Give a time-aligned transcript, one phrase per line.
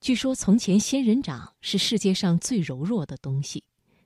[0.00, 3.62] 据说从前仙人掌是世界上最柔弱的东西，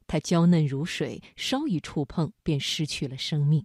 [0.09, 3.65] 它娇嫩如水，稍一触碰便失去了生命。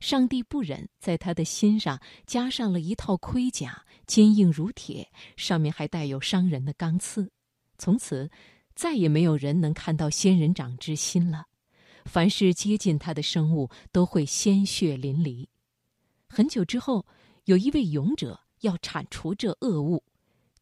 [0.00, 7.30] 上帝不忍在他的心上加上了一套盔甲，坚硬如铁，上面还带有伤人的钢刺。
[7.76, 8.30] 从此，
[8.74, 11.44] 再也没有人能看到仙人掌之心了。
[12.06, 15.46] 凡是接近他的生物，都会鲜血淋漓。
[16.30, 17.06] 很久之后，
[17.44, 20.02] 有一位勇者要铲除这恶物，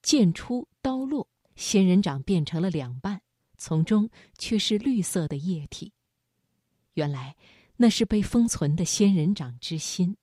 [0.03, 3.23] 剑出刀落，仙人掌变成了两半，
[3.57, 5.93] 从中却是绿色的液体。
[6.95, 7.37] 原来。
[7.83, 10.15] 那是被封存的仙人掌之心，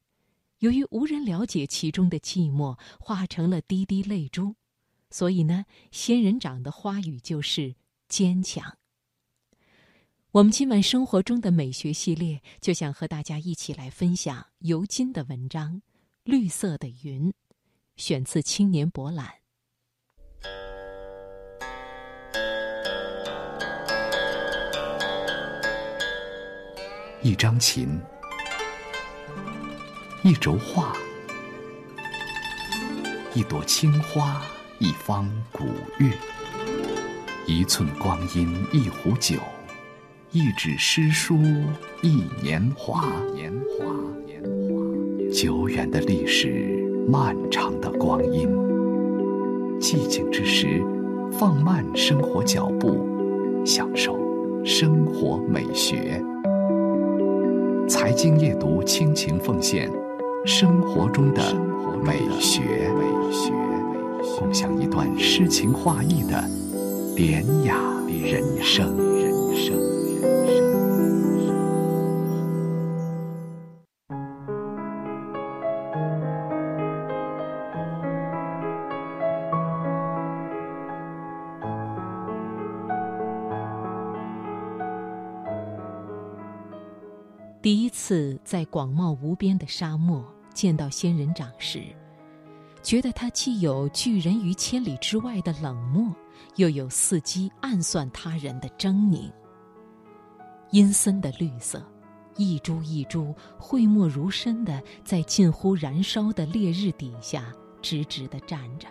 [0.60, 4.56] 由于无人了解其中的寂寞，化成了滴滴泪珠。
[5.10, 7.74] 所以呢，仙人掌的花语就是
[8.08, 8.78] 坚强。
[10.30, 15.78] 我们今晚生活中的美学系列，就想和大家一起来分享尤金的文章
[16.26, 17.30] 《绿色的云》，
[17.96, 19.26] 选自《青年博览》。
[27.28, 27.90] 一张琴，
[30.24, 30.94] 一轴画，
[33.34, 34.42] 一朵青花，
[34.80, 35.66] 一方古
[35.98, 36.10] 月，
[37.46, 39.36] 一寸光阴，一壶酒，
[40.32, 41.38] 一纸诗书，
[42.02, 43.04] 一年华。
[43.36, 43.94] 年华，
[44.26, 48.48] 年华，久远的历史，漫长的光阴。
[49.82, 50.82] 寂静之时，
[51.38, 53.06] 放慢生活脚步，
[53.66, 54.18] 享受
[54.64, 56.24] 生活美学。
[58.08, 59.92] 财经夜读，倾情奉献
[60.46, 61.42] 生活中的
[62.02, 62.90] 美学，
[64.40, 66.42] 共享一段诗情画意的
[67.18, 67.76] 典雅
[68.08, 68.96] 人生。
[87.62, 90.24] 第一次在广袤无边的沙漠
[90.54, 91.84] 见到仙人掌时，
[92.84, 96.16] 觉得它既有拒人于千里之外的冷漠，
[96.56, 99.32] 又有伺机暗算他人的狰狞。
[100.72, 101.84] 阴森的绿色，
[102.36, 108.88] 一株一株讳莫如深的在近乎燃烧的烈日底下直直地站着，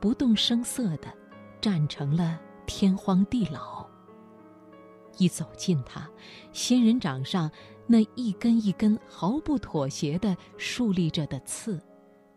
[0.00, 1.12] 不动声色地
[1.60, 3.86] 站成了天荒地老。
[5.16, 6.08] 一走近它，
[6.52, 7.50] 仙人掌上。
[7.90, 11.80] 那一根一根毫不妥协地竖立着的刺，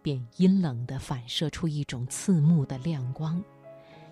[0.02, 3.44] 便阴冷地反射出一种刺目的亮光。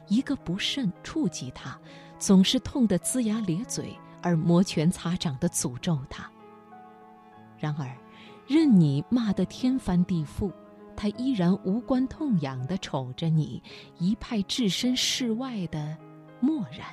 [0.10, 1.80] 一个不慎触及它，
[2.18, 6.30] 总是痛得龇牙咧嘴，而摩拳擦掌地诅咒它。
[7.58, 7.96] 然而，
[8.46, 10.52] 任你骂得天翻地覆，
[10.94, 13.64] 它依然无关痛痒地瞅着你，
[13.98, 15.98] 一派置身事外的
[16.42, 16.88] 漠然。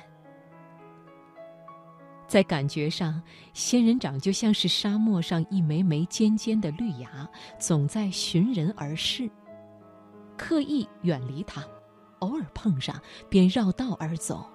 [2.27, 3.21] 在感觉上，
[3.53, 7.27] 仙人掌就像是沙漠上一枚枚尖尖的绿芽，
[7.57, 9.29] 总在寻人而视。
[10.35, 11.63] 刻意远离它，
[12.19, 14.45] 偶尔碰上便绕道而走，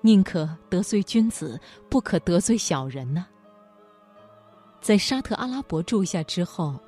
[0.00, 1.60] 宁可得罪君子，
[1.90, 3.26] 不可得罪小人呢。
[4.80, 6.78] 在沙特阿拉伯住下之后，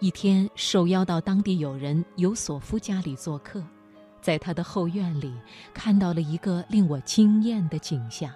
[0.00, 3.62] 一天受邀到当地友人尤索夫家里做客，
[4.20, 5.32] 在他的后院里
[5.72, 8.28] 看到了一个令我惊艳的景象。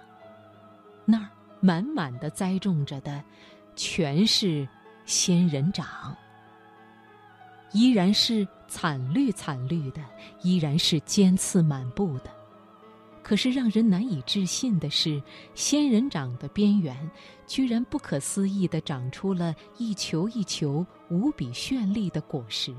[1.11, 1.29] 那儿
[1.59, 3.21] 满满的栽种着的，
[3.75, 4.67] 全是
[5.05, 5.85] 仙人掌。
[7.73, 10.01] 依然是惨绿惨绿的，
[10.41, 12.31] 依然是尖刺满布的。
[13.23, 15.21] 可是让人难以置信的是，
[15.53, 16.97] 仙人掌的边缘，
[17.45, 22.75] 居然不可思议地长出了一球一球无比绚丽的果实，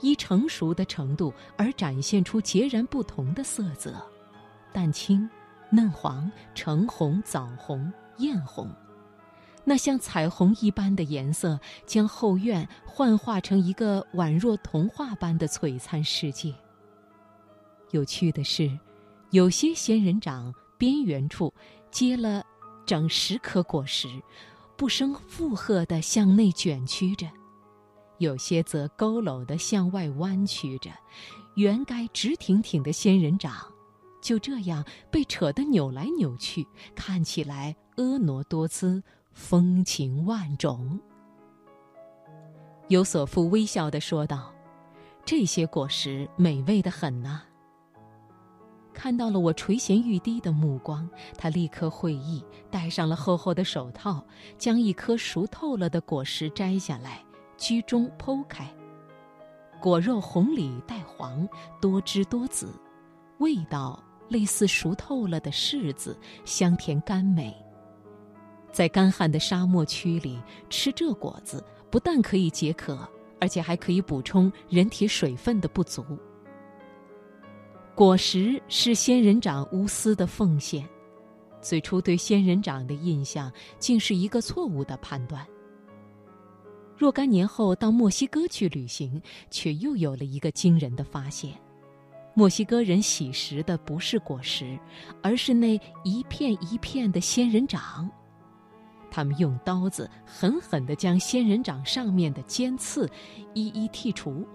[0.00, 3.94] 依成熟的程度而展现出截然不同的色泽，
[4.72, 5.28] 淡青。
[5.70, 8.70] 嫩黄、橙红、枣红、艳红，
[9.64, 16.54] 那像彩虹一般的颜色，将后院幻化成一个宛若童话般的璀璨世界。
[17.90, 18.78] 有趣的是，
[19.30, 21.52] 有些仙人掌边缘处
[21.90, 22.42] 结了
[22.86, 24.08] 整十颗果实，
[24.76, 27.28] 不生负荷地向内卷曲着；
[28.18, 30.90] 有些则佝偻地向外弯曲着。
[31.54, 33.52] 原该直挺挺的仙人掌。
[34.20, 40.98] 就这样被扯得扭来扭去，看起来婀娜多姿、风情万种。
[42.88, 44.52] 尤索夫微笑地说道
[45.24, 47.42] ：“这些果实美味的很呐。”
[48.94, 54.24] 看到了我垂涎欲滴的目光，他立刻会意，戴上了厚厚的手套，
[54.58, 57.24] 将一颗熟透了的果实摘下来，
[57.56, 58.68] 居中剖开。
[59.80, 61.48] 果肉红里带黄，
[61.80, 62.74] 多汁多籽，
[63.38, 67.54] 味道类似熟透了的柿子，香甜甘美。
[68.70, 70.38] 在干旱的沙漠区里
[70.68, 73.08] 吃这果子，不但可以解渴，
[73.40, 76.04] 而且还可以补充人体水分的不足。
[77.94, 80.88] 果实是仙人掌无私的奉献。
[81.60, 83.50] 最初对仙人掌的印象，
[83.80, 85.44] 竟是一个错误的判断。
[86.96, 89.20] 若干年后到墨西哥去旅行，
[89.50, 91.52] 却又有了一个惊人的发现：
[92.38, 94.78] 墨西哥人喜食的不是果实，
[95.24, 95.74] 而是那
[96.04, 98.08] 一片一片的仙人掌。
[99.10, 103.10] 他们用刀子狠狠地将仙人掌上面的尖刺
[103.54, 104.46] 一一剔除，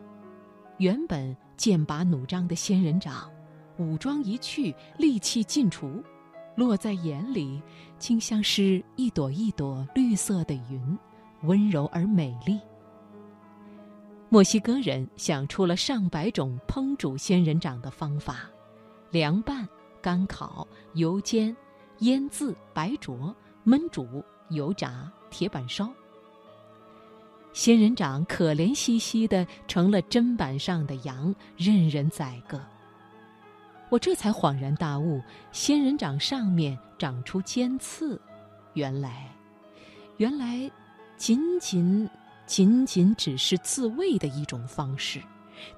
[0.77, 3.29] 原本剑拔弩张的仙人掌，
[3.77, 6.01] 武装一去，戾气尽除。
[6.55, 7.61] 落在眼里，
[7.99, 10.97] 竟像是一朵一朵绿色的云，
[11.41, 12.61] 温柔而美丽。
[14.33, 18.49] 墨西哥人想出了上百种烹煮仙人掌的方法：
[19.11, 19.69] 凉拌、
[20.01, 21.55] 干烤、油煎、
[21.99, 23.31] 腌渍、白灼、
[23.63, 25.87] 焖煮、油炸、铁板烧。
[27.53, 32.59] 仙人掌可怜兮兮的成了砧板上的羊，任人宰割。
[33.89, 35.21] 我这才恍然大悟，
[35.51, 38.19] 仙人掌上面长出尖刺，
[38.73, 39.29] 原来，
[40.17, 40.71] 原来，
[41.17, 42.09] 仅仅
[42.45, 45.21] 仅仅只是自卫的一种方式，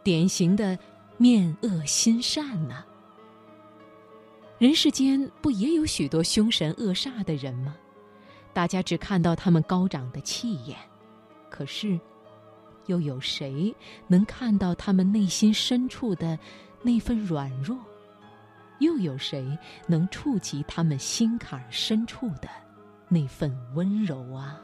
[0.04, 0.78] 典型的
[1.18, 2.84] 面恶心善呐。
[4.58, 7.76] 人世间不也有许多凶神恶煞的人吗？
[8.54, 10.78] 大家只看到他们高涨的气焰，
[11.50, 12.00] 可是，
[12.86, 13.76] 又有谁
[14.08, 16.40] 能看到他们内心深处的
[16.82, 17.78] 那份软弱？
[18.80, 19.58] 又有谁
[19.88, 22.50] 能触及他们心坎深处的
[23.08, 24.60] 那份温柔啊？